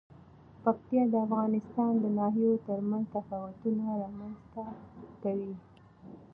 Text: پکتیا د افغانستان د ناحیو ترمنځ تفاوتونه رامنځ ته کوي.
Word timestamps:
پکتیا 0.63 1.03
د 1.09 1.13
افغانستان 1.25 1.91
د 1.99 2.05
ناحیو 2.17 2.63
ترمنځ 2.67 3.05
تفاوتونه 3.15 3.85
رامنځ 4.01 4.37
ته 4.53 4.63
کوي. 5.23 5.53